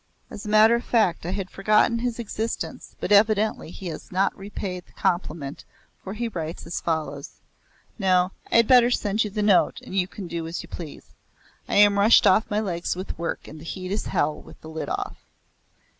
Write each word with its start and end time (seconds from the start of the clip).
As 0.31 0.47
a 0.47 0.49
matter 0.49 0.73
of 0.73 0.83
fact 0.83 1.27
I 1.27 1.29
had 1.29 1.51
forgotten 1.51 1.99
his 1.99 2.17
existence 2.17 2.95
but 2.99 3.11
evidently 3.11 3.69
he 3.69 3.85
has 3.89 4.11
not 4.11 4.35
repaid 4.35 4.83
the 4.87 4.93
compliment 4.93 5.63
for 6.03 6.15
he 6.15 6.27
writes 6.27 6.65
as 6.65 6.81
follows 6.81 7.33
No, 7.99 8.31
I 8.51 8.55
had 8.55 8.67
better 8.67 8.89
send 8.89 9.23
you 9.23 9.29
the 9.29 9.43
note 9.43 9.79
and 9.81 9.95
you 9.95 10.07
can 10.07 10.27
do 10.27 10.47
as 10.47 10.63
you 10.63 10.69
please. 10.69 11.13
I 11.69 11.75
am 11.75 11.99
rushed 11.99 12.25
off 12.25 12.49
my 12.49 12.59
legs 12.59 12.95
with 12.95 13.19
work 13.19 13.47
and 13.47 13.59
the 13.59 13.63
heat 13.63 13.91
is 13.91 14.07
hell 14.07 14.33
with 14.41 14.59
the 14.61 14.69
lid 14.69 14.89
off. 14.89 15.17